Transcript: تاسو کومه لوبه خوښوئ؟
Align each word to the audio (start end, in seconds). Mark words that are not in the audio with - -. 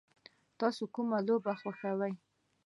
تاسو 0.59 0.83
کومه 0.93 1.17
لوبه 1.27 1.53
خوښوئ؟ 1.59 2.13